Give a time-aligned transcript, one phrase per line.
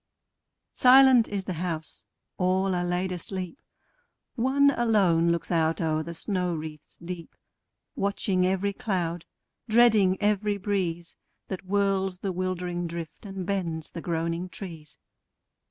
[0.73, 2.05] Silent is the house:
[2.39, 3.61] all are laid asleep:
[4.33, 7.35] One alone looks out o'er the snow wreaths deep,
[7.95, 9.25] Watching every cloud,
[9.69, 11.17] dreading every breeze
[11.49, 14.97] That whirls the wildering drift, and bends the groaning trees.